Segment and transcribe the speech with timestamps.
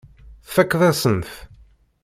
[0.47, 1.31] Tfakkeḍ-asen-t.